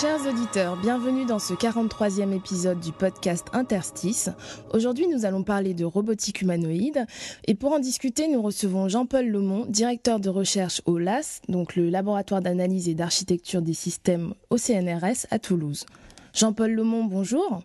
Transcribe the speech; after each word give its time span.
Chers 0.00 0.28
auditeurs, 0.28 0.76
bienvenue 0.76 1.24
dans 1.24 1.40
ce 1.40 1.54
43e 1.54 2.32
épisode 2.32 2.78
du 2.78 2.92
podcast 2.92 3.48
Interstice. 3.52 4.30
Aujourd'hui, 4.72 5.08
nous 5.08 5.24
allons 5.24 5.42
parler 5.42 5.74
de 5.74 5.84
robotique 5.84 6.40
humanoïde 6.40 7.04
et 7.48 7.56
pour 7.56 7.72
en 7.72 7.80
discuter, 7.80 8.28
nous 8.28 8.40
recevons 8.40 8.88
Jean-Paul 8.88 9.26
Lomont, 9.26 9.66
directeur 9.66 10.20
de 10.20 10.28
recherche 10.28 10.82
au 10.86 10.98
LAS, 10.98 11.40
donc 11.48 11.74
le 11.74 11.90
laboratoire 11.90 12.40
d'analyse 12.40 12.88
et 12.88 12.94
d'architecture 12.94 13.60
des 13.60 13.74
systèmes 13.74 14.34
au 14.50 14.56
CNRS 14.56 15.26
à 15.32 15.40
Toulouse. 15.40 15.84
Jean-Paul 16.32 16.70
Lomont, 16.70 17.04
bonjour. 17.04 17.62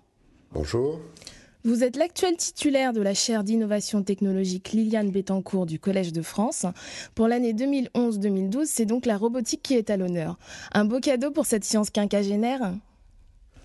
Bonjour. 0.54 1.00
Vous 1.66 1.82
êtes 1.82 1.96
l'actuel 1.96 2.36
titulaire 2.36 2.92
de 2.92 3.02
la 3.02 3.14
chaire 3.14 3.46
d'innovation 3.46 4.04
technologique 4.04 4.74
Liliane 4.74 5.12
Bettencourt 5.12 5.66
du 5.66 5.80
Collège 5.80 6.12
de 6.12 6.22
France. 6.22 6.66
Pour 7.16 7.30
l'année 7.30 7.54
2011-2012, 7.54 8.66
c'est 8.66 8.86
donc 8.86 9.06
la 9.06 9.16
robotique 9.16 9.62
qui 9.64 9.76
est 9.76 9.90
à 9.90 9.96
l'honneur. 9.96 10.38
Un 10.74 10.84
beau 10.84 11.00
cadeau 11.00 11.32
pour 11.32 11.46
cette 11.46 11.64
science 11.64 11.90
quinquagénaire? 11.90 12.74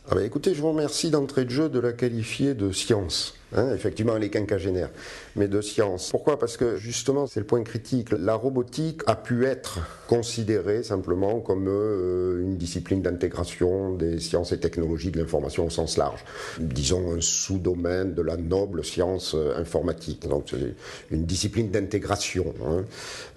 Ah 0.09 0.15
bah 0.15 0.23
écoutez, 0.23 0.55
je 0.55 0.61
vous 0.61 0.71
remercie 0.71 1.11
d'entrée 1.11 1.45
de 1.45 1.51
jeu 1.51 1.69
de 1.69 1.81
la 1.81 1.93
qualifier 1.93 2.55
de 2.55 2.71
science. 2.71 3.35
Hein, 3.57 3.73
effectivement, 3.75 4.15
elle 4.15 4.25
est 4.25 4.29
quinquagénaire, 4.29 4.91
mais 5.35 5.49
de 5.49 5.63
science. 5.63 6.11
Pourquoi? 6.11 6.39
Parce 6.39 6.59
que 6.59 6.77
justement, 6.77 7.27
c'est 7.27 7.41
le 7.41 7.47
point 7.47 7.63
critique. 7.63 8.11
La 8.13 8.35
robotique 8.35 9.01
a 9.07 9.17
pu 9.17 9.47
être 9.47 9.79
considérée 10.07 10.83
simplement 10.83 11.41
comme 11.41 11.67
euh, 11.67 12.43
une 12.43 12.59
discipline 12.59 13.01
d'intégration 13.01 13.95
des 13.95 14.19
sciences 14.21 14.53
et 14.53 14.61
technologies 14.61 15.11
de 15.11 15.19
l'information 15.19 15.67
au 15.67 15.71
sens 15.71 15.97
large. 15.97 16.25
Disons 16.59 17.15
un 17.15 17.23
sous-domaine 17.23 18.13
de 18.13 18.21
la 18.21 18.37
noble 18.37 18.85
science 18.85 19.35
euh, 19.35 19.59
informatique. 19.59 20.29
Donc 20.29 20.49
c'est 20.51 20.75
une 21.11 21.25
discipline 21.25 21.71
d'intégration. 21.71 22.53
hein. 22.67 22.85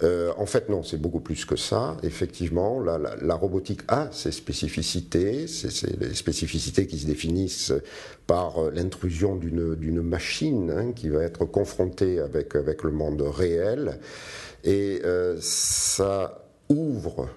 Euh, 0.04 0.34
en 0.38 0.46
fait, 0.46 0.68
non, 0.68 0.84
c'est 0.84 1.00
beaucoup 1.00 1.22
plus 1.22 1.46
que 1.46 1.56
ça. 1.56 1.96
Effectivement, 2.04 2.82
la, 2.82 3.36
robotique 3.36 3.82
a 3.88 4.10
ses 4.12 4.32
spécificités, 4.32 5.48
c'est 5.48 6.00
les 6.00 6.14
spécificités 6.14 6.86
qui 6.86 7.00
se 7.00 7.08
définissent 7.08 7.74
par 8.28 8.72
l'intrusion 8.74 9.36
d'une 9.36 10.01
machine 10.02 10.72
hein, 10.72 10.92
qui 10.94 11.10
va 11.10 11.24
être 11.24 11.46
confrontée 11.46 12.20
avec, 12.20 12.56
avec 12.56 12.84
le 12.84 12.92
monde 12.92 13.22
réel. 13.22 14.00
Et 14.64 15.02
euh, 15.04 15.38
ça 15.40 16.46
ouvre 16.70 17.30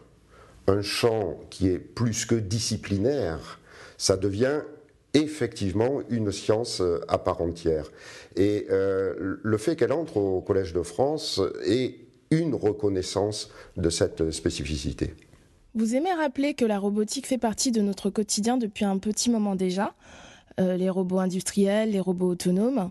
un 0.66 0.82
champ 0.82 1.38
qui 1.50 1.68
est 1.68 1.78
plus 1.78 2.26
que 2.26 2.34
disciplinaire. 2.34 3.60
Ça 3.98 4.16
devient 4.16 4.60
effectivement 5.14 6.02
une 6.10 6.32
science 6.32 6.80
euh, 6.80 7.00
à 7.08 7.18
part 7.18 7.40
entière. 7.40 7.90
Et 8.36 8.66
euh, 8.70 9.38
le 9.42 9.58
fait 9.58 9.76
qu'elle 9.76 9.92
entre 9.92 10.16
au 10.16 10.40
Collège 10.40 10.72
de 10.72 10.82
France 10.82 11.40
est 11.64 11.96
une 12.30 12.54
reconnaissance 12.54 13.50
de 13.76 13.90
cette 13.90 14.30
spécificité. 14.32 15.14
Vous 15.74 15.94
aimez 15.94 16.12
rappeler 16.12 16.54
que 16.54 16.64
la 16.64 16.78
robotique 16.78 17.26
fait 17.26 17.38
partie 17.38 17.72
de 17.72 17.80
notre 17.80 18.10
quotidien 18.10 18.56
depuis 18.56 18.84
un 18.84 18.98
petit 18.98 19.30
moment 19.30 19.56
déjà. 19.56 19.94
Euh, 20.60 20.77
les 20.77 20.88
robots 20.88 21.19
industriels, 21.19 21.91
les 21.91 22.00
robots 22.00 22.28
autonomes. 22.28 22.91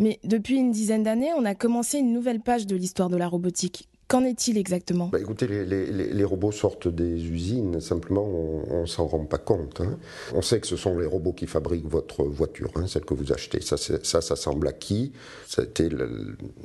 Mais 0.00 0.18
depuis 0.24 0.56
une 0.56 0.72
dizaine 0.72 1.04
d'années, 1.04 1.30
on 1.36 1.44
a 1.44 1.54
commencé 1.54 1.98
une 1.98 2.12
nouvelle 2.12 2.40
page 2.40 2.66
de 2.66 2.74
l'histoire 2.74 3.08
de 3.08 3.16
la 3.16 3.28
robotique. 3.28 3.88
Qu'en 4.08 4.24
est-il 4.24 4.58
exactement? 4.58 5.08
Bah, 5.08 5.18
écoutez, 5.18 5.46
les, 5.46 6.24
robots 6.24 6.52
sortent 6.52 6.88
des 6.88 7.26
usines, 7.26 7.80
simplement 7.80 8.24
on 8.24 8.82
ne 8.82 8.86
s'en 8.86 9.06
rend 9.06 9.24
pas 9.24 9.38
compte. 9.38 9.80
hein. 9.80 9.98
On 10.34 10.42
sait 10.42 10.60
que 10.60 10.66
ce 10.66 10.76
sont 10.76 10.98
les 10.98 11.06
robots 11.06 11.32
qui 11.32 11.46
fabriquent 11.46 11.88
votre 11.88 12.22
voiture, 12.24 12.70
hein, 12.74 12.86
celle 12.86 13.04
que 13.04 13.14
vous 13.14 13.32
achetez. 13.32 13.60
Ça, 13.60 13.76
ça, 13.76 14.36
semble 14.36 14.68
acquis. 14.68 15.12
C'était 15.46 15.88
la, 15.88 16.06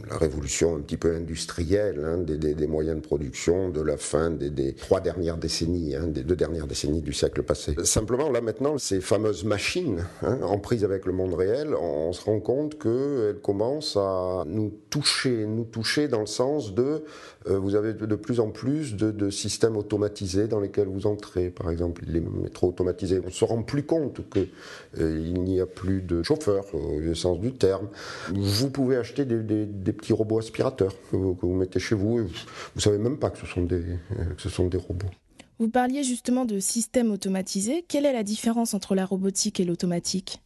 la 0.09 0.17
révolution 0.17 0.75
un 0.75 0.79
petit 0.81 0.97
peu 0.97 1.15
industrielle 1.15 2.01
hein, 2.03 2.17
des, 2.17 2.67
moyens 2.67 2.97
de 2.97 3.01
production 3.01 3.69
de 3.69 3.81
la 3.81 3.97
fin 3.97 4.31
des, 4.31 4.73
trois 4.73 4.99
dernières 4.99 5.37
décennies, 5.37 5.95
des 6.07 6.23
deux 6.23 6.35
dernières 6.35 6.67
décennies 6.67 7.01
du 7.01 7.13
siècle 7.13 7.43
passé. 7.43 7.75
Simplement, 7.83 8.29
là 8.29 8.41
maintenant, 8.41 8.77
ces 8.77 8.99
fameuses 8.99 9.43
machines, 9.43 10.05
en 10.23 10.57
prise 10.57 10.83
avec 10.83 11.05
le 11.05 11.13
monde 11.13 11.33
réel, 11.33 11.73
on, 11.73 12.09
on 12.09 12.13
se 12.13 12.23
rend 12.25 12.39
compte 12.39 12.79
qu'elles 12.79 13.39
commencent 13.41 13.95
à 13.97 14.43
nous 14.47 14.73
toucher, 14.89 15.45
nous 15.45 15.65
toucher 15.65 16.07
dans 16.07 16.21
le 16.21 16.25
sens 16.25 16.73
de 16.73 17.03
vous 17.45 17.75
avez 17.75 17.93
de, 17.93 18.15
plus 18.15 18.39
en 18.39 18.49
plus 18.49 18.95
de, 18.95 19.29
systèmes 19.29 19.77
automatisés 19.77 20.47
dans 20.47 20.59
lesquels 20.59 20.87
vous 20.87 21.07
entrez, 21.07 21.49
par 21.49 21.69
exemple 21.71 22.03
les 22.07 22.19
métros 22.19 22.69
automatisés. 22.69 23.21
On 23.25 23.31
se 23.31 23.45
rend 23.45 23.63
plus 23.63 23.83
compte 23.83 24.21
qu'il 24.29 25.43
n'y 25.43 25.59
a 25.59 25.65
plus 25.65 26.01
de 26.01 26.23
chauffeur 26.23 26.65
au 26.73 27.13
sens 27.15 27.39
du 27.39 27.53
terme. 27.53 27.87
Vous 28.33 28.69
pouvez 28.69 28.97
acheter 28.97 29.25
des, 29.25 29.93
petits 29.93 30.13
robots 30.13 30.39
aspirateurs 30.39 30.93
que 31.11 31.15
vous, 31.15 31.53
mettez 31.53 31.79
chez 31.79 31.95
vous. 31.95 32.19
et 32.19 32.23
vous 32.23 32.29
ne 32.75 32.81
savez 32.81 32.97
même 32.97 33.17
pas 33.17 33.31
euh, 33.57 34.35
que 34.35 34.41
ce 34.41 34.49
sont 34.49 34.67
des 34.67 34.77
robots. 34.77 35.07
Vous 35.59 35.69
parliez 35.69 36.03
justement 36.03 36.45
de 36.45 36.59
systèmes 36.59 37.11
automatisés. 37.11 37.83
Quelle 37.87 38.05
est 38.05 38.13
la 38.13 38.23
différence 38.23 38.73
entre 38.73 38.95
la 38.95 39.05
robotique 39.05 39.59
et 39.59 39.65
l'automatique? 39.65 40.41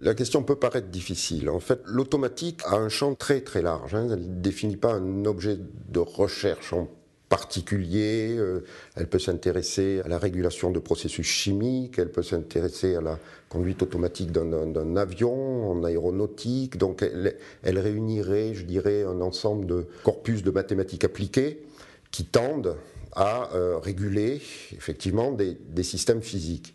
La 0.00 0.14
question 0.14 0.42
peut 0.42 0.56
paraître 0.56 0.88
difficile. 0.88 1.48
En 1.48 1.60
fait, 1.60 1.80
l'automatique 1.86 2.60
a 2.66 2.76
un 2.76 2.88
champ 2.90 3.14
très 3.14 3.40
très 3.40 3.62
large. 3.62 3.94
hein. 3.94 4.08
Elle 4.12 4.20
ne 4.20 4.40
définit 4.40 4.76
pas 4.76 4.92
un 4.92 5.24
objet 5.24 5.58
de 5.88 5.98
recherche 6.00 6.74
en 6.74 6.88
particulier. 7.30 8.36
Euh, 8.38 8.60
Elle 8.94 9.08
peut 9.08 9.18
s'intéresser 9.18 10.02
à 10.04 10.08
la 10.08 10.18
régulation 10.18 10.70
de 10.70 10.78
processus 10.80 11.26
chimiques. 11.26 11.98
Elle 11.98 12.12
peut 12.12 12.22
s'intéresser 12.22 12.94
à 12.94 13.00
la 13.00 13.18
conduite 13.48 13.82
automatique 13.82 14.32
d'un- 14.32 14.96
avion, 14.96 15.70
en 15.70 15.82
aéronautique. 15.82 16.76
Donc, 16.76 17.02
elle, 17.02 17.78
réunirait, 17.78 18.52
je 18.52 18.66
dirais, 18.66 19.02
un 19.02 19.22
ensemble 19.22 19.66
de 19.66 19.86
corpus 20.04 20.42
de 20.42 20.50
mathématiques 20.50 21.04
appliquées 21.04 21.62
qui 22.10 22.26
tendent 22.26 22.76
à 23.12 23.50
euh, 23.54 23.78
réguler 23.78 24.42
effectivement 24.72 25.32
des 25.32 25.82
systèmes 25.82 26.20
physiques. 26.20 26.74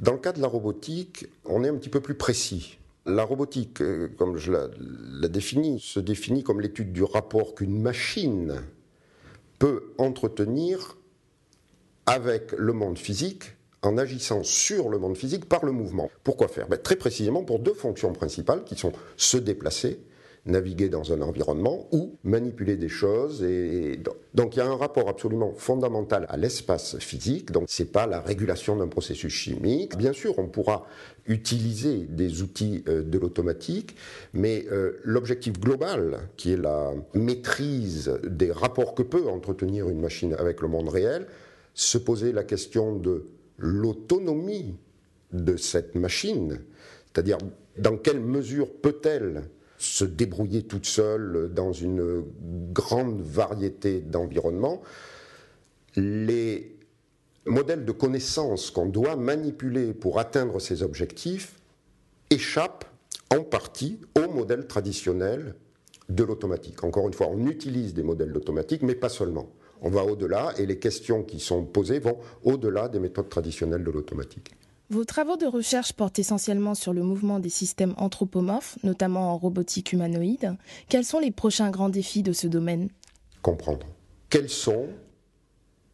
Dans 0.00 0.12
le 0.12 0.18
cas 0.18 0.32
de 0.32 0.40
la 0.40 0.48
robotique, 0.48 1.26
on 1.44 1.62
est 1.62 1.68
un 1.68 1.76
petit 1.76 1.90
peu 1.90 2.00
plus 2.00 2.14
précis. 2.14 2.78
La 3.04 3.22
robotique, 3.22 3.82
euh, 3.82 4.08
comme 4.16 4.38
je 4.38 4.50
la, 4.50 5.28
définis, 5.28 5.78
se 5.78 6.00
définit 6.00 6.42
comme 6.42 6.62
l'étude 6.62 6.92
du 6.92 7.02
rapport 7.02 7.54
qu'une 7.54 7.80
machine 7.80 8.62
peut 9.58 9.92
entretenir 9.98 10.96
avec 12.06 12.52
le 12.52 12.72
monde 12.72 12.98
physique 12.98 13.56
en 13.82 13.98
agissant 13.98 14.42
sur 14.42 14.88
le 14.88 14.98
monde 14.98 15.16
physique 15.16 15.46
par 15.46 15.66
le 15.66 15.72
mouvement. 15.72 16.10
Pourquoi 16.24 16.48
faire? 16.48 16.66
Ben, 16.68 16.78
Très 16.78 16.96
précisément 16.96 17.44
pour 17.44 17.58
deux 17.58 17.74
fonctions 17.74 18.12
principales 18.14 18.64
qui 18.64 18.76
sont 18.76 18.92
se 19.18 19.36
déplacer, 19.36 20.00
naviguer 20.46 20.88
dans 20.88 21.12
un 21.12 21.20
environnement 21.20 21.88
ou 21.92 22.16
manipuler 22.24 22.76
des 22.76 22.88
choses. 22.88 23.42
Et 23.42 24.00
donc 24.34 24.56
il 24.56 24.60
y 24.60 24.62
a 24.62 24.66
un 24.66 24.76
rapport 24.76 25.08
absolument 25.08 25.52
fondamental 25.54 26.26
à 26.28 26.36
l'espace 26.36 26.98
physique. 26.98 27.52
Donc 27.52 27.64
c'est 27.68 27.92
pas 27.92 28.06
la 28.06 28.20
régulation 28.20 28.76
d'un 28.76 28.88
processus 28.88 29.32
chimique. 29.32 29.96
Bien 29.96 30.12
sûr, 30.12 30.38
on 30.38 30.46
pourra 30.48 30.86
utiliser 31.26 32.06
des 32.08 32.42
outils 32.42 32.82
euh, 32.88 33.02
de 33.02 33.18
l'automatique, 33.18 33.94
mais 34.32 34.64
euh, 34.72 35.00
l'objectif 35.04 35.58
global, 35.60 36.18
qui 36.36 36.52
est 36.52 36.56
la 36.56 36.92
maîtrise 37.14 38.12
des 38.24 38.50
rapports 38.50 38.94
que 38.94 39.02
peut 39.02 39.28
entretenir 39.28 39.88
une 39.88 40.00
machine 40.00 40.34
avec 40.34 40.60
le 40.60 40.68
monde 40.68 40.88
réel, 40.88 41.26
se 41.74 41.98
poser 41.98 42.32
la 42.32 42.44
question 42.44 42.96
de 42.96 43.26
l'autonomie 43.58 44.76
de 45.32 45.56
cette 45.56 45.94
machine, 45.94 46.60
c'est-à-dire 47.06 47.38
dans 47.78 47.96
quelle 47.96 48.20
mesure 48.20 48.72
peut-elle 48.72 49.44
se 49.80 50.04
débrouiller 50.04 50.62
toute 50.62 50.84
seule 50.84 51.50
dans 51.54 51.72
une 51.72 52.22
grande 52.72 53.22
variété 53.22 54.00
d'environnements. 54.00 54.82
Les 55.96 56.76
modèles 57.46 57.86
de 57.86 57.92
connaissances 57.92 58.70
qu'on 58.70 58.86
doit 58.86 59.16
manipuler 59.16 59.94
pour 59.94 60.18
atteindre 60.18 60.60
ces 60.60 60.82
objectifs 60.82 61.54
échappent 62.28 62.84
en 63.34 63.42
partie 63.42 63.98
au 64.16 64.30
modèle 64.30 64.66
traditionnel 64.66 65.54
de 66.10 66.24
l'automatique. 66.24 66.84
Encore 66.84 67.06
une 67.06 67.14
fois, 67.14 67.28
on 67.28 67.46
utilise 67.46 67.94
des 67.94 68.02
modèles 68.02 68.32
d'automatique, 68.32 68.82
mais 68.82 68.94
pas 68.94 69.08
seulement. 69.08 69.50
On 69.80 69.88
va 69.88 70.04
au-delà 70.04 70.52
et 70.58 70.66
les 70.66 70.78
questions 70.78 71.22
qui 71.22 71.40
sont 71.40 71.64
posées 71.64 72.00
vont 72.00 72.18
au-delà 72.44 72.88
des 72.88 72.98
méthodes 72.98 73.30
traditionnelles 73.30 73.82
de 73.82 73.90
l'automatique. 73.90 74.52
Vos 74.90 75.04
travaux 75.04 75.36
de 75.36 75.46
recherche 75.46 75.92
portent 75.92 76.18
essentiellement 76.18 76.74
sur 76.74 76.92
le 76.92 77.04
mouvement 77.04 77.38
des 77.38 77.48
systèmes 77.48 77.94
anthropomorphes, 77.96 78.76
notamment 78.82 79.32
en 79.32 79.38
robotique 79.38 79.92
humanoïde. 79.92 80.56
Quels 80.88 81.04
sont 81.04 81.20
les 81.20 81.30
prochains 81.30 81.70
grands 81.70 81.90
défis 81.90 82.24
de 82.24 82.32
ce 82.32 82.48
domaine? 82.48 82.88
Comprendre. 83.40 83.86
Quels 84.30 84.48
sont 84.48 84.88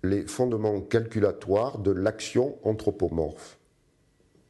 les 0.03 0.23
fondements 0.23 0.81
calculatoires 0.81 1.77
de 1.79 1.91
l'action 1.91 2.57
anthropomorphe? 2.63 3.59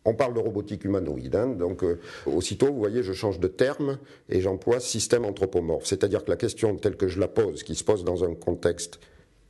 On 0.04 0.14
parle 0.14 0.34
de 0.34 0.38
robotique 0.38 0.84
humanoïde, 0.84 1.34
hein, 1.34 1.48
donc 1.48 1.82
euh, 1.82 1.98
aussitôt, 2.26 2.66
vous 2.66 2.78
voyez, 2.78 3.02
je 3.02 3.12
change 3.12 3.40
de 3.40 3.48
terme 3.48 3.98
et 4.28 4.40
j'emploie 4.40 4.78
système 4.78 5.24
anthropomorphe. 5.24 5.86
C'est-à-dire 5.86 6.24
que 6.24 6.30
la 6.30 6.36
question 6.36 6.76
telle 6.76 6.96
que 6.96 7.08
je 7.08 7.18
la 7.18 7.26
pose, 7.26 7.64
qui 7.64 7.74
se 7.74 7.82
pose 7.82 8.04
dans 8.04 8.22
un 8.22 8.36
contexte 8.36 9.00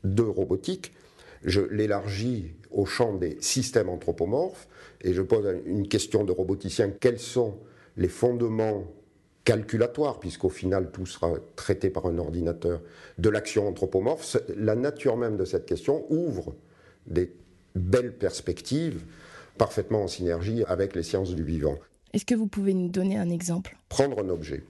de 0.04 0.22
robotique, 0.22 0.92
je 1.44 1.60
l'élargis 1.60 2.54
au 2.70 2.86
champ 2.86 3.14
des 3.14 3.36
systèmes 3.40 3.88
anthropomorphes 3.88 4.68
et 5.02 5.12
je 5.12 5.22
pose 5.22 5.46
une 5.66 5.88
question 5.88 6.24
de 6.24 6.32
roboticien. 6.32 6.90
Quels 6.90 7.18
sont 7.18 7.58
les 7.96 8.08
fondements 8.08 8.84
calculatoire, 9.44 10.18
puisqu'au 10.18 10.48
final 10.48 10.90
tout 10.90 11.06
sera 11.06 11.34
traité 11.54 11.88
par 11.88 12.06
un 12.06 12.18
ordinateur, 12.18 12.82
de 13.16 13.28
l'action 13.30 13.68
anthropomorphe, 13.68 14.36
la 14.56 14.74
nature 14.74 15.16
même 15.16 15.36
de 15.36 15.44
cette 15.44 15.66
question 15.66 16.04
ouvre 16.10 16.54
des 17.06 17.32
belles 17.76 18.12
perspectives 18.12 19.04
parfaitement 19.56 20.02
en 20.02 20.08
synergie 20.08 20.64
avec 20.66 20.94
les 20.96 21.04
sciences 21.04 21.34
du 21.34 21.44
vivant. 21.44 21.76
Est-ce 22.12 22.24
que 22.24 22.34
vous 22.34 22.48
pouvez 22.48 22.74
nous 22.74 22.88
donner 22.88 23.16
un 23.16 23.30
exemple? 23.30 23.78
Prendre 23.88 24.22
un 24.22 24.28
objet. 24.28 24.64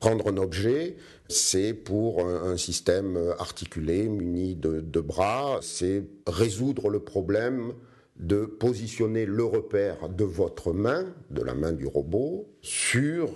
Prendre 0.00 0.28
un 0.28 0.36
objet, 0.36 0.96
c'est 1.28 1.74
pour 1.74 2.24
un, 2.24 2.56
système 2.56 3.18
articulé, 3.38 4.08
muni 4.08 4.54
de, 4.54 5.00
bras, 5.00 5.58
c'est 5.60 6.04
résoudre 6.26 6.88
le 6.88 7.00
problème 7.00 7.72
de 8.16 8.44
positionner 8.44 9.26
le 9.26 9.44
repère 9.44 10.08
de 10.08 10.24
votre 10.24 10.72
main, 10.72 11.04
de 11.30 11.42
la 11.42 11.54
main 11.54 11.72
du 11.72 11.86
robot, 11.86 12.48
sur 12.62 13.30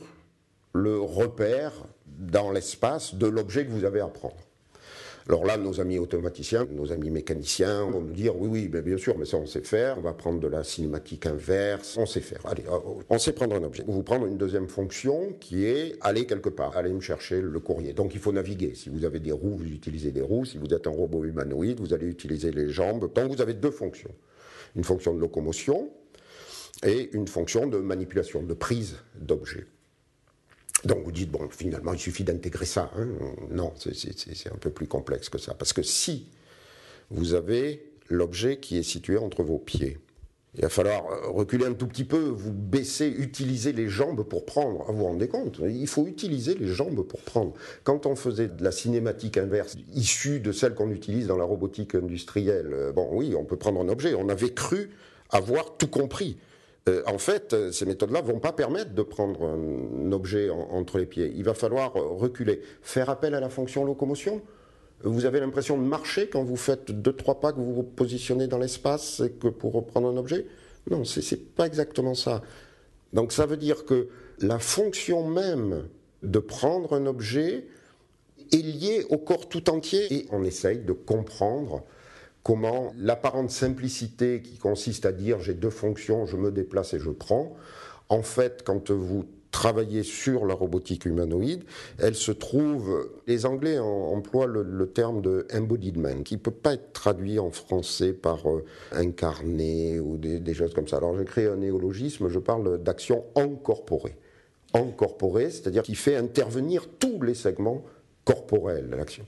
le 0.73 1.01
repère 1.01 1.73
dans 2.07 2.53
l'espace 2.53 3.15
de 3.15 3.27
l'objet 3.27 3.67
que 3.67 3.71
vous 3.71 3.85
avez 3.85 4.01
à 4.01 4.09
prendre. 4.09 4.52
Alors 5.29 5.45
là, 5.45 5.57
nos 5.57 5.81
amis 5.81 5.99
automaticiens, 5.99 6.67
nos 6.71 6.93
amis 6.93 7.11
mécaniciens 7.11 7.85
vont 7.85 8.01
nous 8.01 8.13
dire 8.13 8.37
oui, 8.37 8.49
oui, 8.51 8.69
ben 8.69 8.83
bien 8.83 8.97
sûr, 8.97 9.17
mais 9.19 9.25
ça 9.25 9.37
on 9.37 9.47
sait 9.47 9.63
faire. 9.63 9.99
On 9.99 10.03
va 10.03 10.13
prendre 10.13 10.41
de 10.41 10.49
la 10.49 10.65
cinématique 10.65 11.27
inverse, 11.27 11.97
on 11.97 12.07
sait 12.07 12.21
faire. 12.21 12.41
Allez, 12.45 12.65
on 13.09 13.19
sait 13.19 13.33
prendre 13.33 13.57
un 13.57 13.63
objet. 13.63 13.85
Vous 13.87 14.03
prendre 14.03 14.27
une 14.27 14.37
deuxième 14.37 14.69
fonction 14.69 15.33
qui 15.41 15.65
est 15.67 15.97
aller 16.01 16.27
quelque 16.27 16.49
part, 16.49 16.77
aller 16.77 16.93
me 16.93 17.01
chercher 17.01 17.41
le 17.41 17.61
courrier. 17.61 17.93
Donc 17.93 18.15
il 18.15 18.21
faut 18.21 18.33
naviguer. 18.33 18.75
Si 18.75 18.89
vous 18.91 19.05
avez 19.05 19.21
des 19.21 19.33
roues, 19.33 19.57
vous 19.57 19.67
utilisez 19.67 20.11
des 20.11 20.23
roues. 20.23 20.45
Si 20.45 20.59
vous 20.59 20.73
êtes 20.75 20.87
un 20.87 20.91
robot 20.91 21.25
humanoïde, 21.25 21.81
vous 21.81 21.95
allez 21.95 22.07
utiliser 22.07 22.51
les 22.51 22.69
jambes. 22.69 23.13
Donc 23.13 23.31
vous 23.31 23.41
avez 23.41 23.55
deux 23.55 23.71
fonctions 23.71 24.11
une 24.77 24.85
fonction 24.85 25.15
de 25.15 25.21
locomotion 25.21 25.91
et 26.85 27.11
une 27.13 27.29
fonction 27.29 27.67
de 27.67 27.79
manipulation, 27.79 28.43
de 28.43 28.55
prise 28.55 28.97
d'objet. 29.15 29.67
Donc 30.85 31.05
vous 31.05 31.13
dites, 31.13 31.31
bon, 31.31 31.49
finalement, 31.51 31.93
il 31.93 31.99
suffit 31.99 32.25
d'intégrer 32.25 32.67
ça. 32.67 32.91
Hein. 32.97 33.09
Non, 33.51 33.73
c'est 33.77 34.53
un 34.53 34.59
peu 34.59 34.71
plus 34.71 34.87
complexe 34.87 35.29
que 35.29 35.39
ça. 35.39 35.55
Parce 35.55 35.73
que 35.73 35.83
si 35.83 36.27
vous 37.11 37.35
avez 37.35 37.93
l'objet 38.09 38.59
qui 38.59 38.79
est 38.79 38.83
situé 38.83 39.17
entre 39.17 39.43
vos 39.43 39.59
pieds, 39.59 39.99
il 40.55 40.61
va 40.61 40.69
falloir 40.69 41.07
euh, 41.07 41.31
reculer 41.31 41.65
un 41.65 41.73
tout 41.73 41.87
petit 41.87 42.05
peu, 42.05 42.19
vous 42.19 42.53
baisser, 42.53 43.09
utiliser 43.09 43.73
les 43.73 43.89
jambes 43.89 44.23
pour 44.23 44.45
prendre. 44.45 44.85
Vous 44.89 44.99
vous 44.99 45.05
rendez 45.05 45.29
compte? 45.29 45.61
Il 45.67 45.87
faut 45.87 46.07
utiliser 46.07 46.55
les 46.55 46.67
jambes 46.67 47.07
pour 47.07 47.23
prendre. 47.23 47.55
Quand 47.85 48.05
on 48.05 48.17
faisait 48.17 48.49
de 48.49 48.63
la 48.63 48.71
cinématique 48.71 49.39
inverse, 49.39 49.77
issue 49.95 50.41
de 50.41 50.53
celle 50.53 50.75
qu'on 50.75 50.91
utilise 50.91 51.27
dans 51.27 51.39
la 51.39 51.45
robotique 51.45 51.95
industrielle, 51.95 52.71
euh, 52.75 52.93
bon 52.93 53.09
oui, 53.13 53.35
on 53.35 53.45
peut 53.45 53.57
prendre 53.57 53.81
un 53.81 53.89
objet. 53.89 54.15
On 54.15 54.29
avait 54.29 54.53
cru 54.53 54.91
avoir 55.31 55.79
tout 55.79 55.89
compris. 55.89 56.37
Euh, 56.89 57.03
en 57.07 57.19
fait, 57.19 57.53
euh, 57.53 57.71
ces 57.71 57.87
méthodes-là 57.87 58.23
ne 58.23 58.27
vont 58.27 58.41
pas 58.41 58.53
permettre 58.53 58.93
de 58.93 59.03
prendre 59.03 59.45
un 59.47 60.11
objet 60.11 60.51
entre 60.51 60.99
les 60.99 61.07
pieds. 61.07 61.33
Il 61.37 61.45
va 61.45 61.55
falloir 61.55 61.97
euh, 61.97 62.09
reculer, 62.09 62.61
faire 62.83 63.09
appel 63.09 63.35
à 63.35 63.41
la 63.41 63.49
fonction 63.49 63.85
locomotion. 63.85 64.43
Vous 65.05 65.25
avez 65.25 65.41
l'impression 65.41 65.77
de 65.79 65.83
marcher 65.83 66.29
quand 66.29 66.43
vous 66.43 66.57
faites 66.57 66.91
deux, 66.91 67.13
trois 67.13 67.41
pas 67.41 67.53
que 67.53 67.59
vous 67.59 67.73
vous 67.73 67.83
positionnez 67.83 68.47
dans 68.47 68.59
l'espace 68.59 69.23
que 69.41 69.49
pour 69.49 69.85
prendre 69.87 70.09
un 70.09 70.17
objet? 70.17 70.47
Non, 70.91 71.05
ce 71.05 71.21
n'est 71.21 71.41
pas 71.41 71.67
exactement 71.67 72.15
ça. 72.15 72.43
Donc 73.13 73.33
ça 73.33 73.47
veut 73.47 73.57
dire 73.57 73.85
que 73.85 74.09
la 74.41 74.59
fonction 74.59 75.27
même 75.27 75.89
de 76.23 76.39
prendre 76.39 76.95
un 76.95 77.07
objet 77.07 77.67
est 78.53 78.63
liée 78.63 79.05
au 79.11 79.19
corps 79.19 79.49
tout 79.49 79.71
entier 79.71 80.13
et 80.13 80.27
on 80.31 80.45
essaye 80.45 80.79
de 80.79 80.93
comprendre 80.93 81.85
comment 82.43 82.93
l'apparente 82.99 83.51
simplicité 83.51 84.43
qui 84.43 84.59
consiste 84.59 85.07
à 85.07 85.13
dire 85.13 85.41
j'ai 85.41 85.55
deux 85.55 85.71
fonctions, 85.71 86.27
je 86.27 86.37
me 86.37 86.51
déplace 86.51 86.95
et 86.95 86.99
je 86.99 87.11
prends, 87.11 87.57
en 88.09 88.23
fait, 88.23 88.63
quand 88.65 88.91
vous 88.91 89.25
travaillez 89.53 90.03
sur 90.03 90.47
la 90.47 90.55
robotique 90.55 91.05
humanoïde, 91.05 91.63
elle 91.99 92.15
se 92.15 92.33
trouve, 92.33 93.11
les 93.27 93.47
Anglais 93.47 93.79
emploient 93.79 94.47
le, 94.47 94.87
terme 94.87 95.21
de 95.21 95.47
embodiment, 95.55 96.23
qui 96.25 96.35
ne 96.35 96.41
peut 96.41 96.51
pas 96.51 96.75
être 96.75 96.93
traduit 96.93 97.39
en 97.39 97.51
français 97.51 98.13
par 98.13 98.51
euh, 98.51 98.65
incarné 98.91 100.01
ou 100.01 100.17
des, 100.17 100.55
choses 100.55 100.75
comme 100.75 100.89
ça. 100.89 100.97
Alors 100.97 101.17
j'ai 101.17 101.25
créé 101.25 101.47
un 101.47 101.57
néologisme, 101.57 102.29
je 102.29 102.39
parle 102.39 102.83
d'action 102.83 103.25
incorporée. 103.37 104.17
Incorporée, 104.75 105.51
c'est-à-dire 105.51 105.83
qui 105.83 105.95
fait 105.95 106.17
intervenir 106.17 106.89
tous 106.99 107.21
les 107.21 107.35
segments 107.35 107.85
corporels 108.25 108.89
de 108.89 108.97
l'action. 108.97 109.25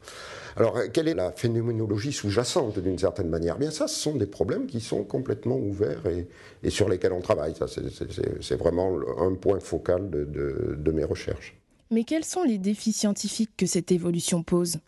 Alors, 0.57 0.79
quelle 0.93 1.09
est 1.09 1.15
la 1.15 1.33
phénoménologie 1.33 2.13
sous-jacente 2.13 2.79
d'une 2.79 2.99
certaine 2.99 3.29
manière? 3.29 3.59
Bien, 3.59 3.71
ça, 3.71 3.89
ce 3.89 3.99
sont 3.99 4.15
des 4.15 4.27
problèmes 4.27 4.67
qui 4.67 4.81
sont 4.81 5.03
complètement 5.03 5.57
ouverts 5.57 6.03
et, 6.07 6.71
sur 6.71 6.89
lesquels 6.89 7.13
on 7.13 7.21
travaille. 7.21 7.55
Ça, 7.57 7.67
c'est 7.69 8.57
vraiment 8.57 8.99
un 9.19 9.35
point 9.35 9.59
focal 9.59 10.11
de, 10.11 10.91
mes 10.93 11.05
recherches. 11.05 11.57
Mais 11.91 12.05
quels 12.05 12.25
sont 12.25 12.45
les 12.45 12.59
défis 12.59 12.93
scientifiques 12.93 13.51
que 13.57 13.67
cette 13.67 13.91
évolution 13.91 14.43
pose? 14.43 14.79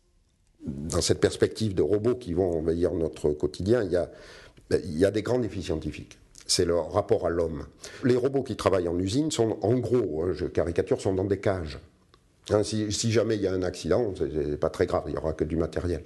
Dans 0.65 1.01
cette 1.01 1.21
perspective 1.21 1.75
de 1.75 1.83
robots 1.83 2.15
qui 2.15 2.33
vont 2.33 2.59
envahir 2.59 2.95
notre 2.95 3.31
quotidien, 3.31 3.83
il 3.83 3.93
y 3.93 3.97
a, 3.97 4.11
il 4.71 4.99
y 4.99 5.05
a 5.05 5.11
des 5.11 5.23
grands 5.23 5.39
défis 5.39 5.63
scientifiques 5.63 6.19
c'est 6.47 6.65
leur 6.65 6.93
rapport 6.93 7.27
à 7.27 7.31
l'homme. 7.31 7.67
Les 8.05 8.17
robots 8.17 8.43
qui 8.43 8.57
travaillent 8.57 8.89
en 8.89 8.99
usine 8.99 9.31
sont, 9.31 9.59
en 9.63 9.75
gros, 9.75 10.23
hein, 10.23 10.33
je 10.33 10.47
caricature, 10.47 11.01
sont 11.01 11.15
dans 11.15 11.25
des 11.25 11.41
cages. 11.41 11.79
Hein, 12.51 12.63
si, 12.63 13.11
jamais 13.11 13.35
il 13.35 13.43
y 13.43 13.49
a 13.49 13.53
un 13.53 13.63
accident, 13.63 14.15
c'est 14.17 14.61
pas 14.61 14.71
très 14.71 14.87
grave, 14.87 15.05
il 15.07 15.13
n'y 15.13 15.19
aura 15.19 15.33
que 15.33 15.43
du 15.43 15.57
matériel. 15.57 16.03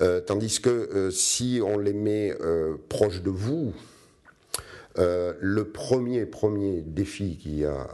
Euh, 0.00 0.20
tandis 0.20 0.60
que 0.60 0.70
euh, 0.70 1.10
si 1.10 1.60
on 1.64 1.76
les 1.76 1.92
met 1.92 2.32
euh, 2.40 2.76
proches 2.88 3.22
de 3.22 3.30
vous, 3.30 3.72
le 4.96 5.62
premier, 5.64 6.26
premier 6.26 6.82
défi 6.82 7.38
qu'il 7.38 7.58
y 7.58 7.64
a 7.64 7.88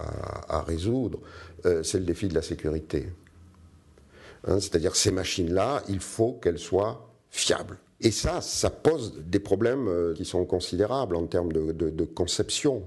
à, 0.48 0.62
résoudre, 0.62 1.20
c'est 1.62 2.00
le 2.00 2.04
défi 2.04 2.26
de 2.26 2.34
la 2.34 2.42
sécurité. 2.42 3.08
Hein, 4.48 4.58
c'est-à-dire 4.58 4.96
ces 4.96 5.12
machines-là, 5.12 5.84
il 5.88 6.00
faut 6.00 6.32
qu'elles 6.32 6.58
soient 6.58 7.08
fiables. 7.30 7.78
Et 8.00 8.10
ça, 8.10 8.40
ça 8.40 8.70
pose 8.70 9.14
des 9.24 9.38
problèmes 9.38 10.12
qui 10.16 10.24
sont 10.24 10.44
considérables 10.44 11.14
en 11.14 11.26
termes 11.26 11.52
de 11.52 12.04
conception 12.04 12.82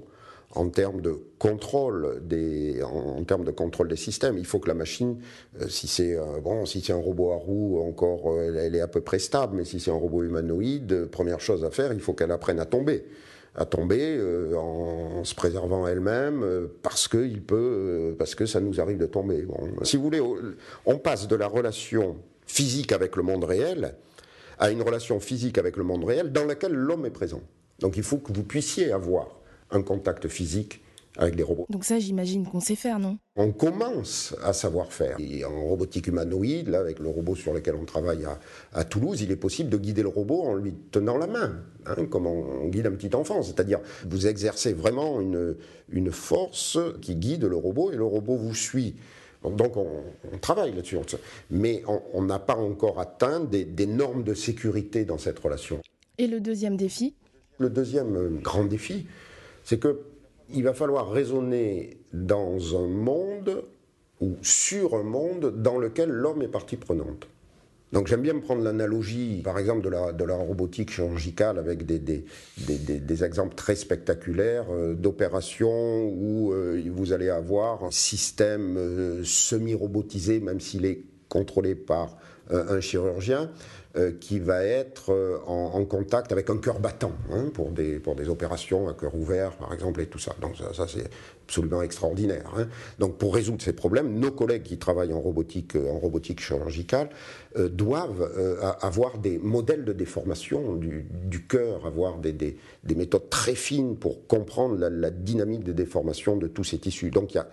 en 0.54 0.70
termes 0.70 1.02
de 1.02 1.16
contrôle 1.40 2.22
des, 2.24 2.82
en, 2.84 3.24
termes 3.24 3.46
de 3.46 3.52
contrôle 3.52 3.88
des 3.88 3.96
systèmes. 3.96 4.38
Il 4.38 4.46
faut 4.46 4.60
que 4.60 4.68
la 4.68 4.74
machine, 4.74 5.18
euh, 5.62 5.68
si 5.68 5.88
c'est 5.88 6.16
euh, 6.16 6.40
bon, 6.44 6.66
si 6.66 6.82
c'est 6.82 6.94
un 6.94 6.98
robot 6.98 7.32
à 7.32 7.36
roues, 7.36 7.82
encore, 7.82 8.34
euh, 8.34 8.54
elle, 8.58 8.76
est 8.76 8.82
à 8.82 8.88
peu 8.88 9.02
près 9.02 9.20
stable. 9.20 9.58
Mais 9.58 9.66
si 9.66 9.80
c'est 9.80 9.92
un 9.92 9.96
robot 9.96 10.24
humanoïde, 10.24 11.06
première 11.06 11.40
chose 11.40 11.64
à 11.64 11.72
faire, 11.72 11.94
il 11.94 12.00
faut 12.00 12.14
qu'elle 12.14 12.32
apprenne 12.32 12.60
à 12.60 12.66
tomber, 12.66 13.06
à 13.56 13.66
tomber 13.66 14.20
en, 14.56 15.24
se 15.24 15.36
préservant 15.36 15.88
elle-même, 15.88 16.70
parce 16.84 17.08
que 17.08 17.26
il 17.26 17.42
peut, 17.42 18.16
parce 18.18 18.36
que 18.36 18.46
ça 18.46 18.60
nous 18.60 18.80
arrive 18.80 18.98
de 18.98 19.06
tomber. 19.06 19.46
Si 19.84 19.98
vous 19.98 20.04
voulez, 20.04 20.22
on 20.86 20.98
passe 20.98 21.28
de 21.28 21.36
la 21.36 21.48
relation 21.48 22.18
physique 22.46 22.92
avec 22.92 23.16
le 23.16 23.24
monde 23.24 23.44
réel 23.44 23.96
à 24.60 24.70
une 24.70 24.82
relation 24.84 25.20
physique 25.20 25.58
avec 25.58 25.76
le 25.76 25.84
monde 25.84 26.04
réel 26.04 26.32
dans 26.32 26.46
laquelle 26.46 26.74
l'homme 26.74 27.06
est 27.06 27.12
présent. 27.12 27.42
Donc 27.80 27.98
il 27.98 28.04
faut 28.04 28.18
que 28.18 28.32
vous 28.32 28.44
puissiez 28.44 28.92
avoir 28.92 29.41
un 29.72 29.82
contact 29.82 30.28
physique 30.28 30.82
avec 31.18 31.36
les 31.36 31.44
robots. 31.44 31.66
Donc 31.70 31.84
ça, 31.84 32.00
j'imagine 32.00 32.48
qu'on 32.48 32.60
sait 32.60 32.76
faire, 32.76 33.00
non? 33.00 33.18
On 33.36 33.52
commence 33.52 34.36
à 34.44 34.54
savoir 34.54 34.94
faire. 34.94 35.18
Et 35.20 35.44
en 35.44 35.66
robotique 35.66 36.08
humanoïde, 36.08 36.70
là, 36.70 36.80
avec 36.80 37.00
le 37.00 37.10
robot 37.10 37.36
sur 37.36 37.54
lequel 37.54 37.76
on 37.76 37.86
travaille 37.86 38.26
à, 38.74 38.84
Toulouse, 38.86 39.22
il 39.22 39.32
est 39.32 39.36
possible 39.38 39.70
de 39.70 39.78
guider 39.78 40.04
le 40.04 40.08
robot 40.08 40.44
en 40.44 40.56
lui 40.56 40.74
tenant 40.92 41.18
la 41.18 41.28
main, 41.28 41.64
hein, 41.86 42.06
comme 42.06 42.28
on, 42.28 42.68
guide 42.68 42.88
un 42.88 42.92
petit 42.92 43.14
enfant. 43.16 43.44
C'est-à-dire, 43.44 43.80
vous 44.08 44.28
exercez 44.28 44.74
vraiment 44.74 45.20
une, 45.20 45.56
une 45.90 46.12
force 46.12 46.80
qui 47.02 47.16
guide 47.16 47.44
le 47.44 47.58
robot 47.58 47.92
et 47.92 47.98
le 47.98 48.06
robot 48.06 48.38
vous 48.38 48.56
suit. 48.56 48.96
Donc 49.44 49.76
on, 49.76 50.04
travaille 50.40 50.74
là-dessus. 50.74 50.98
Mais 51.50 51.84
on 52.14 52.22
n'a 52.22 52.40
pas 52.40 52.56
encore 52.56 53.00
atteint 53.00 53.40
des, 53.40 53.66
des 53.66 53.88
normes 53.88 54.24
de 54.24 54.34
sécurité 54.36 55.04
dans 55.04 55.18
cette 55.18 55.40
relation. 55.40 55.82
Et 56.18 56.28
le 56.28 56.40
deuxième 56.40 56.78
défi? 56.78 57.16
Le 57.58 57.70
deuxième 57.70 58.40
grand 58.40 58.66
défi, 58.66 59.08
c'est 59.64 59.80
qu'il 59.80 60.64
va 60.64 60.74
falloir 60.74 61.12
raisonner 61.12 61.98
dans 62.14 62.84
un 62.84 62.88
monde 62.88 63.64
ou 64.20 64.36
sur 64.42 64.96
un 64.96 65.04
monde 65.04 65.62
dans 65.62 65.78
lequel 65.78 66.10
l'homme 66.10 66.42
est 66.42 66.48
partie 66.48 66.78
prenante. 66.78 67.28
Donc 67.92 68.08
j'aime 68.08 68.22
bien 68.22 68.40
prendre 68.40 68.64
l'analogie, 68.64 69.42
par 69.44 69.60
exemple, 69.60 69.84
de 69.84 69.90
la, 69.90 70.14
de 70.14 70.24
la 70.24 70.36
robotique 70.36 70.92
chirurgicale 70.92 71.60
avec 71.60 71.86
des, 71.86 72.00
des, 72.00 72.24
des, 72.58 73.24
exemples 73.24 73.56
très 73.56 73.76
spectaculaires 73.76 74.68
euh, 74.72 74.94
d'opérations 74.94 76.06
où 76.06 76.54
euh, 76.54 76.82
vous 76.90 77.12
allez 77.12 77.30
avoir 77.30 77.84
un 77.84 77.92
système 77.92 78.78
euh, 78.78 79.24
semi-robotisé, 79.26 80.40
même 80.40 80.62
s'il 80.62 80.86
est 80.86 81.04
contrôlé 81.32 81.76
par 81.76 82.18
un 82.50 82.82
chirurgien 82.82 83.50
euh, 83.98 84.14
qui 84.18 84.40
va 84.40 84.64
être 84.64 85.12
euh, 85.12 85.38
en, 85.46 85.84
contact 85.84 86.32
avec 86.32 86.50
un 86.50 86.56
cœur 86.60 86.80
battant 86.80 87.12
hein, 87.30 87.50
pour, 87.54 87.72
des, 87.72 88.00
pour 88.00 88.16
des 88.16 88.30
opérations 88.30 88.88
à 88.88 88.94
cœur 88.94 89.14
ouvert, 89.14 89.52
par 89.58 89.74
exemple, 89.74 90.00
et 90.00 90.06
tout 90.06 90.18
ça. 90.18 90.34
Donc 90.40 90.56
ça, 90.56 90.88
c'est 90.88 91.10
absolument 91.46 91.82
extraordinaire. 91.82 92.50
Hein. 92.56 92.70
Donc 93.00 93.18
pour 93.18 93.36
résoudre 93.36 93.62
ces 93.62 93.74
problèmes, 93.74 94.18
nos 94.18 94.32
collègues 94.32 94.64
qui 94.64 94.78
travaillent 94.78 95.12
en 95.12 95.20
robotique, 95.20 95.76
en 95.76 96.00
robotique 96.00 96.40
chirurgicale 96.40 97.10
euh, 97.58 97.68
doivent 97.68 98.32
avoir 98.82 99.18
des 99.18 99.38
modèles 99.40 99.84
de 99.84 99.92
déformation 99.92 100.78
du, 100.78 101.46
cœur, 101.50 101.86
avoir 101.86 102.18
des, 102.18 102.32
des, 102.32 102.56
des, 102.86 102.96
méthodes 102.96 103.30
très 103.30 103.56
fines 103.56 103.98
pour 103.98 104.26
comprendre 104.26 104.78
la, 104.78 104.90
la 104.90 105.10
dynamique 105.10 105.66
des 105.66 105.74
déformations 105.74 106.38
de 106.38 106.48
tous 106.48 106.64
ces 106.64 106.78
tissus. 106.78 107.10
Donc 107.12 107.34
il 107.34 107.38
y 107.38 107.42
a 107.42 107.48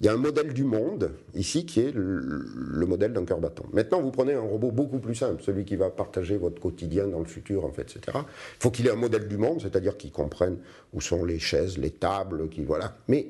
il 0.00 0.06
y 0.06 0.08
a 0.08 0.14
un 0.14 0.16
modèle 0.16 0.54
du 0.54 0.64
monde 0.64 1.12
ici 1.34 1.66
qui 1.66 1.80
est 1.80 1.92
le, 1.92 2.86
modèle 2.86 3.12
d'un 3.12 3.24
cœur 3.26 3.38
battant. 3.38 3.66
Maintenant, 3.72 4.00
vous 4.00 4.10
prenez 4.10 4.32
un 4.32 4.40
robot 4.40 4.70
beaucoup 4.70 4.98
plus 4.98 5.14
simple, 5.14 5.42
celui 5.42 5.66
qui 5.66 5.76
va 5.76 5.90
partager 5.90 6.38
votre 6.38 6.60
quotidien 6.60 7.06
dans 7.06 7.18
le 7.18 7.26
futur, 7.26 7.66
en 7.66 7.70
fait, 7.70 7.82
etc. 7.82 8.00
Il 8.16 8.62
faut 8.62 8.70
qu'il 8.70 8.86
ait 8.86 8.90
un 8.90 8.96
modèle 8.96 9.28
du 9.28 9.36
monde, 9.36 9.60
c'est-à-dire 9.60 9.98
qu'il 9.98 10.10
comprenne 10.10 10.56
où 10.94 11.02
sont 11.02 11.24
les 11.24 11.38
chaises, 11.38 11.76
les 11.76 11.90
tables, 11.90 12.48
qui 12.48 12.64
voilà. 12.64 12.96
Mais 13.08 13.26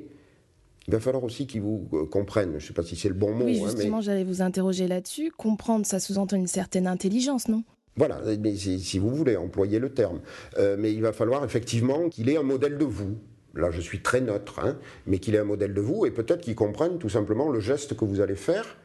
il 0.86 0.92
va 0.92 1.00
falloir 1.00 1.24
aussi 1.24 1.48
qu'il 1.48 1.62
vous 1.62 1.88
euh, 1.92 2.06
comprenne. 2.06 2.50
Je 2.52 2.54
ne 2.56 2.60
sais 2.60 2.72
pas 2.72 2.84
si 2.84 2.94
c'est 2.94 3.08
le 3.08 3.14
bon 3.14 3.34
mot. 3.34 3.46
Oui, 3.46 3.60
hein, 3.60 3.66
justement, 3.66 4.00
j'allais 4.00 4.24
vous 4.24 4.40
interroger 4.40 4.86
là-dessus. 4.86 5.32
Comprendre, 5.36 5.84
ça 5.86 5.98
sous-entend 5.98 6.36
une 6.36 6.46
certaine 6.46 6.86
intelligence, 6.86 7.48
non? 7.48 7.64
Voilà, 7.96 8.20
si, 8.54 8.98
vous 8.98 9.10
voulez 9.10 9.36
employer 9.36 9.80
le 9.80 9.92
terme. 9.92 10.20
Euh, 10.56 10.76
mais 10.78 10.92
il 10.92 11.02
va 11.02 11.12
falloir 11.12 11.44
effectivement 11.44 12.08
qu'il 12.08 12.28
ait 12.28 12.36
un 12.36 12.44
modèle 12.44 12.78
de 12.78 12.84
vous 12.84 13.18
là 13.54 13.70
je 13.70 13.80
suis 13.80 14.00
très 14.00 14.20
neutre, 14.20 14.60
hein, 14.60 14.76
mais 15.06 15.18
qu'il 15.18 15.34
ait 15.34 15.38
un 15.38 15.44
modèle 15.44 15.74
de 15.74 15.80
vous, 15.80 16.06
et 16.06 16.10
peut-être 16.10 16.40
qu'il 16.40 16.54
comprenne 16.54 16.98
tout 16.98 17.08
simplement 17.08 17.50
le 17.50 17.60
geste 17.60 17.96
que 17.96 18.04
vous 18.04 18.20
allez 18.20 18.36
faire, 18.36 18.76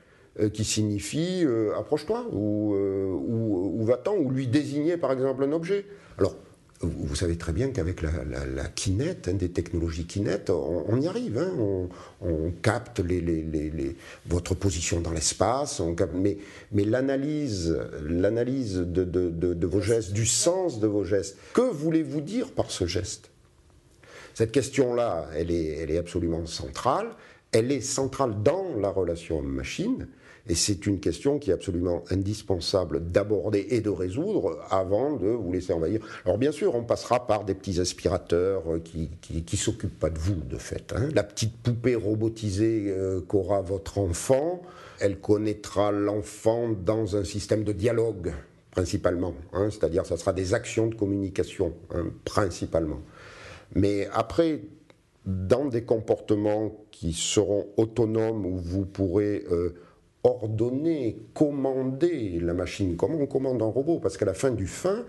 euh, 0.42 0.50
qui 0.50 0.66
signifie 0.66 1.44
euh, 1.46 1.74
approche-toi, 1.78 2.26
ou, 2.34 2.76
euh, 2.76 3.06
ou, 3.06 3.86
va-t'en, 3.86 4.18
ou 4.18 4.30
lui 4.30 4.48
désigner 4.48 4.98
par 4.98 5.14
exemple 5.14 5.46
un 5.46 5.54
objet. 5.54 5.86
Alors, 6.18 6.36
vous 6.82 7.16
savez 7.16 7.38
très 7.38 7.54
bien 7.54 7.70
qu'avec 7.70 8.02
la, 8.02 8.12
la, 8.26 8.64
hein, 8.64 9.34
des 9.34 9.50
technologies 9.50 10.06
Kinect, 10.06 10.50
on, 10.50 11.00
y 11.00 11.08
arrive. 11.08 11.38
Hein, 11.38 11.54
on, 12.22 12.52
capte 12.62 13.02
votre 14.28 14.56
position 14.56 15.00
dans 15.00 15.12
l'espace, 15.12 15.82
mais, 16.14 16.84
l'analyse, 16.84 17.80
l'analyse 18.04 18.76
de 18.76 19.68
vos 19.68 19.80
gestes, 19.80 20.12
du 20.12 20.26
sens 20.26 20.82
de 20.82 20.88
vos 20.88 21.06
gestes, 21.06 21.38
que 21.54 21.62
voulez-vous 21.62 22.20
dire 22.20 22.52
par 22.52 22.72
ce 22.72 22.86
geste? 22.86 23.30
Cette 24.36 24.52
question-là, 24.52 25.30
elle 25.34 25.50
est, 25.50 25.98
absolument 25.98 26.46
centrale. 26.46 27.08
Elle 27.54 27.72
est 27.72 27.80
centrale 27.80 28.44
dans 28.44 28.76
la 28.78 28.90
relation 28.90 29.40
homme-machine. 29.40 30.08
Et 30.48 30.56
c'est 30.56 30.86
une 30.86 31.00
question 31.00 31.40
qui 31.40 31.52
est 31.52 31.54
absolument 31.54 32.04
indispensable 32.12 33.10
d'aborder 33.12 33.66
et 33.70 33.80
de 33.80 33.90
résoudre 33.90 34.60
avant 34.70 35.16
de 35.16 35.28
vous 35.28 35.54
laisser 35.54 35.72
envahir. 35.72 36.02
Alors 36.26 36.38
bien 36.38 36.52
sûr, 36.52 36.76
on 36.76 36.84
passera 36.84 37.26
par 37.26 37.46
des 37.46 37.56
petits 37.56 37.80
aspirateurs 37.80 38.64
qui 38.84 39.10
qui, 39.22 39.58
s'occupent 39.58 40.00
pas 40.00 40.10
de 40.10 40.20
vous, 40.20 40.36
de 40.36 40.58
fait. 40.58 40.94
Hein. 40.94 41.08
La 41.16 41.24
petite 41.24 41.56
poupée 41.56 41.96
robotisée 41.96 42.88
euh, 42.90 43.22
qu'aura 43.22 43.62
votre 43.62 44.00
enfant, 44.00 44.62
elle 45.00 45.18
connaîtra 45.20 45.94
l'enfant 45.94 46.70
dans 46.70 47.16
un 47.16 47.24
système 47.24 47.64
de 47.64 47.72
dialogue, 47.72 48.34
principalement. 48.72 49.34
Hein. 49.54 49.70
C'est-à-dire, 49.72 50.06
ça 50.06 50.18
sera 50.18 50.34
des 50.34 50.54
actions 50.54 50.88
de 50.88 50.96
communication, 50.96 51.74
hein, 51.92 52.08
principalement. 52.26 53.00
Mais 53.74 54.08
après, 54.14 54.62
dans 55.26 55.66
des 55.66 55.84
comportements 55.84 56.76
qui 56.92 57.14
seront 57.14 57.68
autonomes, 57.78 58.46
où 58.46 58.58
vous 58.58 58.86
pourrez 58.86 59.44
euh, 59.52 59.74
ordonner, 60.24 61.20
commander 61.34 62.40
la 62.40 62.54
machine, 62.54 62.96
comment 62.96 63.20
on 63.20 63.26
commande 63.26 63.62
un 63.62 63.66
robot 63.66 64.00
Parce 64.00 64.18
qu'à 64.18 64.26
la 64.26 64.34
fin 64.34 64.52
du 64.52 64.68
fin, 64.68 65.04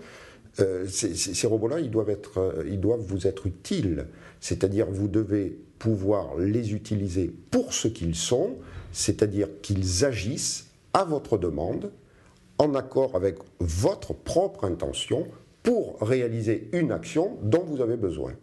euh, 0.59 0.87
ces, 0.87 1.47
robots-là, 1.47 1.79
ils, 1.79 1.91
euh, 2.37 2.63
ils 2.67 2.79
doivent 2.79 3.01
vous 3.01 3.27
être 3.27 3.45
utiles. 3.45 4.07
C'est-à-dire, 4.39 4.87
vous 4.89 5.07
devez 5.07 5.57
pouvoir 5.77 6.35
les 6.37 6.73
utiliser 6.73 7.31
pour 7.51 7.73
ce 7.73 7.87
qu'ils 7.87 8.15
sont, 8.15 8.55
c'est-à-dire 8.91 9.47
qu'ils 9.61 10.03
agissent 10.03 10.71
à 10.93 11.03
votre 11.03 11.37
demande, 11.37 11.91
en 12.57 12.73
accord 12.73 13.15
avec 13.15 13.35
votre 13.59 14.13
propre 14.15 14.63
intention, 14.63 15.27
pour 15.61 15.99
réaliser 16.01 16.69
une 16.73 16.91
action 16.91 17.37
dont 17.43 17.63
vous 17.63 17.81
avez 17.81 17.97
besoin 17.97 18.33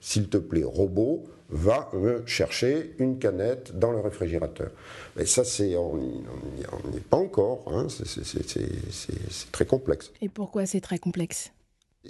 s'il 0.00 0.28
te 0.28 0.36
plaît, 0.36 0.64
robot, 0.64 1.24
va 1.48 1.90
me 1.92 2.24
chercher 2.26 2.94
une 2.98 3.18
canette 3.18 3.78
dans 3.78 3.92
le 3.92 4.00
réfrigérateur. 4.00 4.70
Mais 5.16 5.26
ça, 5.26 5.44
c'est, 5.44 5.76
on 5.76 5.96
n'y 5.96 6.96
est 6.96 7.08
pas 7.08 7.16
encore, 7.16 7.64
hein. 7.68 7.86
c'est 7.88 9.52
très 9.52 9.66
complexe. 9.66 10.12
Et 10.20 10.28
pourquoi 10.28 10.66
c'est 10.66 10.80
très 10.80 10.98
complexe? 10.98 11.52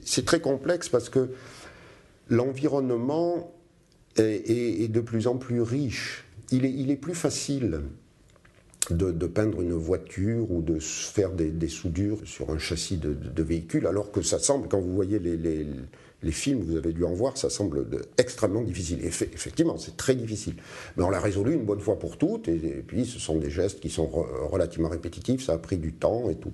C'est 0.04 0.24
très 0.24 0.40
complexe 0.40 0.88
parce 0.88 1.08
que 1.08 1.30
l'environnement 2.28 3.52
est, 4.16 4.90
de 4.90 5.00
plus 5.00 5.26
en 5.26 5.36
plus 5.36 5.60
riche. 5.60 6.24
Il 6.50 6.64
est, 6.64 6.72
il 6.72 6.90
est 6.90 6.96
plus 6.96 7.14
facile 7.14 7.82
de, 8.90 9.26
peindre 9.26 9.60
une 9.62 9.72
voiture 9.72 10.50
ou 10.50 10.62
de 10.62 10.78
faire 10.78 11.32
des, 11.32 11.68
soudures 11.68 12.18
sur 12.24 12.50
un 12.50 12.58
châssis 12.58 12.96
de, 12.96 13.42
véhicule, 13.42 13.86
alors 13.86 14.12
que 14.12 14.22
ça 14.22 14.38
semble, 14.38 14.68
quand 14.68 14.80
vous 14.80 14.94
voyez 14.94 15.18
les 15.18 15.36
les 15.36 15.66
films, 16.32 16.62
vous 16.62 16.76
avez 16.76 16.92
dû 16.92 17.04
en 17.04 17.12
voir, 17.12 17.36
ça 17.36 17.50
semble 17.50 17.86
extrêmement 18.18 18.62
difficile. 18.62 19.04
Effectivement, 19.04 19.78
c'est 19.78 19.96
très 19.96 20.14
difficile. 20.14 20.54
Mais 20.96 21.04
on 21.04 21.10
l'a 21.10 21.20
résolu 21.20 21.54
une 21.54 21.64
bonne 21.64 21.80
fois 21.80 21.98
pour 21.98 22.16
toutes, 22.16 22.48
et, 22.48 22.84
puis 22.86 23.06
ce 23.06 23.18
sont 23.18 23.36
des 23.36 23.50
gestes 23.50 23.80
qui 23.80 23.90
sont 23.90 24.06
relativement 24.06 24.88
répétitifs, 24.88 25.44
ça 25.44 25.54
a 25.54 25.58
pris 25.58 25.76
du 25.76 25.92
temps 25.92 26.28
et 26.30 26.36
tout. 26.36 26.52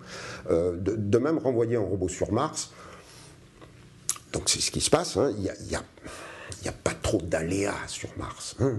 Euh, 0.51 0.77
de, 0.77 1.19
même, 1.19 1.39
renvoyer 1.39 1.77
un 1.77 1.81
robot 1.81 2.09
sur 2.09 2.33
Mars, 2.33 2.71
donc 4.33 4.45
c'est 4.49 4.61
ce 4.61 4.71
qui 4.71 4.81
se 4.81 4.91
passe, 4.91 5.17
hein. 5.17 5.33
il 5.37 5.45
y 5.45 5.75
a 5.75 5.83
il 6.61 6.65
n'y 6.65 6.69
a 6.69 6.73
pas 6.73 6.95
trop 6.95 7.19
d'aléas 7.19 7.89
sur 7.89 8.09
Mars. 8.17 8.57
Hein. 8.61 8.79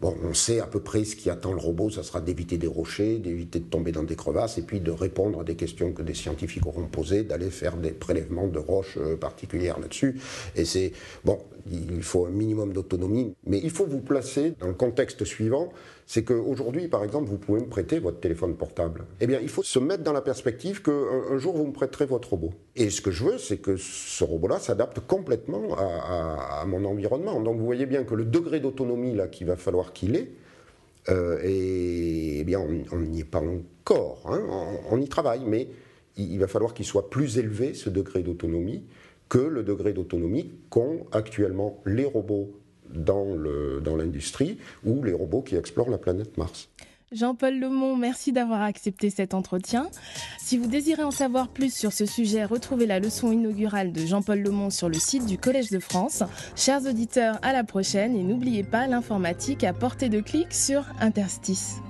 Bon, 0.00 0.16
on 0.22 0.34
sait 0.34 0.60
à 0.60 0.66
peu 0.66 0.80
près 0.80 1.04
ce 1.04 1.16
qui 1.16 1.30
attend 1.30 1.52
le 1.52 1.58
robot, 1.58 1.90
ça 1.90 2.02
sera 2.02 2.20
d'éviter 2.20 2.58
des 2.58 2.66
rochers, 2.66 3.18
d'éviter 3.18 3.60
de 3.60 3.64
tomber 3.64 3.92
dans 3.92 4.02
des 4.02 4.16
crevasses, 4.16 4.58
et 4.58 4.62
puis 4.62 4.80
de 4.80 4.90
répondre 4.90 5.40
à 5.40 5.44
des 5.44 5.56
questions 5.56 5.92
que 5.92 6.02
des 6.02 6.14
scientifiques 6.14 6.66
auront 6.66 6.86
posées, 6.86 7.22
d'aller 7.22 7.50
faire 7.50 7.76
des 7.76 7.90
prélèvements 7.90 8.46
de 8.46 8.58
roches 8.58 8.98
euh, 8.98 9.16
particulières 9.16 9.78
là-dessus. 9.80 10.20
Et 10.56 10.64
c'est 10.64 10.92
bon, 11.24 11.38
il 11.70 12.02
faut 12.02 12.26
un 12.26 12.30
minimum 12.30 12.72
d'autonomie, 12.72 13.34
mais 13.46 13.60
il 13.62 13.70
faut 13.70 13.86
vous 13.86 14.00
placer 14.00 14.54
dans 14.60 14.68
le 14.68 14.74
contexte 14.74 15.24
suivant, 15.24 15.70
c'est 16.10 16.24
qu'aujourd'hui, 16.24 16.88
par 16.88 17.04
exemple, 17.04 17.28
vous 17.28 17.38
pouvez 17.38 17.60
me 17.60 17.68
prêter 17.68 18.00
votre 18.00 18.18
téléphone 18.18 18.56
portable. 18.56 19.04
Eh 19.20 19.28
bien, 19.28 19.38
il 19.40 19.48
faut 19.48 19.62
se 19.62 19.78
mettre 19.78 20.02
dans 20.02 20.12
la 20.12 20.22
perspective 20.22 20.82
qu'un 20.82 21.38
jour, 21.38 21.56
vous 21.56 21.66
me 21.66 21.72
prêterez 21.72 22.04
votre 22.04 22.30
robot. 22.30 22.50
Et 22.74 22.90
ce 22.90 23.00
que 23.00 23.12
je 23.12 23.22
veux, 23.22 23.38
c'est 23.38 23.58
que 23.58 23.76
ce 23.76 24.24
robot-là 24.24 24.58
s'adapte 24.58 24.98
complètement 24.98 25.76
à, 25.78 26.19
mon 26.66 26.84
environnement. 26.84 27.40
Donc, 27.40 27.58
vous 27.58 27.64
voyez 27.64 27.86
bien 27.86 28.04
que 28.04 28.14
le 28.14 28.24
degré 28.24 28.60
d'autonomie 28.60 29.14
là 29.14 29.28
qu'il 29.28 29.46
va 29.46 29.56
falloir 29.56 29.92
qu'il 29.92 30.16
ait, 30.16 30.30
euh, 31.08 31.38
et, 31.42 32.40
eh 32.40 32.44
bien, 32.44 32.60
on 32.92 32.98
n'y 32.98 33.20
est 33.20 33.24
pas 33.24 33.40
encore. 33.40 34.22
Hein. 34.26 34.42
on, 34.90 35.00
y 35.00 35.08
travaille, 35.08 35.42
mais 35.46 35.68
il 36.16 36.38
va 36.38 36.46
falloir 36.46 36.74
qu'il 36.74 36.84
soit 36.84 37.10
plus 37.10 37.38
élevé, 37.38 37.74
ce 37.74 37.90
degré 37.90 38.22
d'autonomie, 38.22 38.84
que 39.28 39.38
le 39.38 39.62
degré 39.62 39.92
d'autonomie 39.92 40.52
qu'ont 40.68 41.06
actuellement 41.12 41.80
les 41.86 42.04
robots 42.04 42.52
dans 42.88 43.36
l'industrie 43.96 44.58
ou 44.84 45.02
les 45.04 45.12
robots 45.12 45.42
qui 45.42 45.56
explorent 45.56 45.90
la 45.90 45.98
planète 45.98 46.36
Mars. 46.36 46.68
Jean-Paul 47.12 47.58
Lemont, 47.58 47.96
merci 47.96 48.30
d'avoir 48.30 48.62
accepté 48.62 49.10
cet 49.10 49.34
entretien. 49.34 49.88
Si 50.38 50.56
vous 50.56 50.68
désirez 50.68 51.02
en 51.02 51.10
savoir 51.10 51.48
plus 51.48 51.74
sur 51.74 51.92
ce 51.92 52.06
sujet, 52.06 52.44
retrouvez 52.44 52.86
la 52.86 53.00
leçon 53.00 53.32
inaugurale 53.32 53.90
de 53.92 54.06
Jean-Paul 54.06 54.38
Lemont 54.38 54.70
sur 54.70 54.88
le 54.88 54.94
site 54.94 55.26
du 55.26 55.36
Collège 55.36 55.70
de 55.70 55.80
France. 55.80 56.22
Chers 56.54 56.86
auditeurs, 56.86 57.40
à 57.42 57.52
la 57.52 57.64
prochaine 57.64 58.14
et 58.14 58.22
n'oubliez 58.22 58.62
pas 58.62 58.86
l'informatique 58.86 59.64
à 59.64 59.72
portée 59.72 60.08
de 60.08 60.20
clic 60.20 60.54
sur 60.54 60.84
Interstice. 61.00 61.80